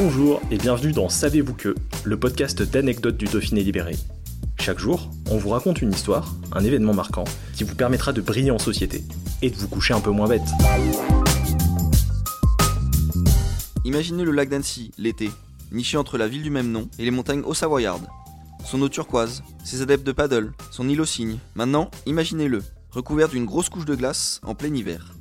[0.00, 3.96] Bonjour et bienvenue dans Savez-vous que, le podcast d'anecdotes du Dauphiné libéré.
[4.60, 7.24] Chaque jour, on vous raconte une histoire, un événement marquant,
[7.56, 9.02] qui vous permettra de briller en société
[9.42, 10.48] et de vous coucher un peu moins bête.
[13.84, 15.32] Imaginez le lac d'Annecy, l'été,
[15.72, 18.06] niché entre la ville du même nom et les montagnes haut-savoyardes.
[18.64, 21.38] Son eau turquoise, ses adeptes de paddle, son îlot cygne.
[21.56, 22.62] Maintenant, imaginez-le,
[22.92, 25.14] recouvert d'une grosse couche de glace en plein hiver.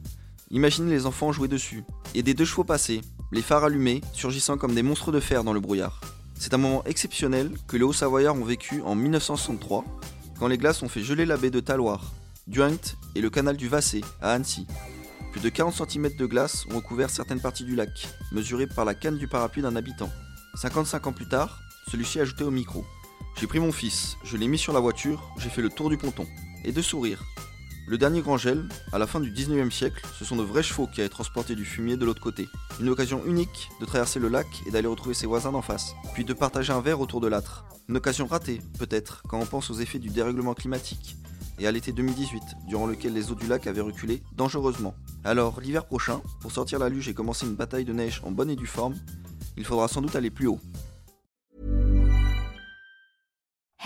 [0.51, 1.83] Imaginez les enfants jouer dessus,
[2.13, 5.53] et des deux chevaux passés, les phares allumés, surgissant comme des monstres de fer dans
[5.53, 5.99] le brouillard.
[6.35, 9.83] C'est un moment exceptionnel que les Hauts-Savoyards ont vécu en 1963,
[10.39, 12.13] quand les glaces ont fait geler la baie de Taloir,
[12.47, 12.77] Duint
[13.15, 14.67] et le canal du Vassé, à Annecy.
[15.31, 18.93] Plus de 40 cm de glace ont recouvert certaines parties du lac, mesurées par la
[18.93, 20.09] canne du parapluie d'un habitant.
[20.55, 21.59] 55 ans plus tard,
[21.91, 22.85] celui-ci a ajouté au micro.
[23.39, 25.97] J'ai pris mon fils, je l'ai mis sur la voiture, j'ai fait le tour du
[25.97, 26.25] ponton.
[26.63, 27.23] Et de sourire.
[27.89, 30.87] Le dernier grand gel, à la fin du 19e siècle, ce sont de vrais chevaux
[30.87, 32.49] qui avaient transporté du fumier de l'autre côté.
[32.81, 36.25] Une occasion unique de traverser le lac et d'aller retrouver ses voisins d'en face, puis
[36.25, 37.63] de partager un verre autour de l'âtre.
[37.87, 41.15] Une occasion ratée, peut-être, quand on pense aux effets du dérèglement climatique,
[41.59, 44.93] et à l'été 2018, durant lequel les eaux du lac avaient reculé dangereusement.
[45.23, 48.49] Alors, l'hiver prochain, pour sortir la luge et commencer une bataille de neige en bonne
[48.49, 48.95] et due forme,
[49.55, 50.59] il faudra sans doute aller plus haut.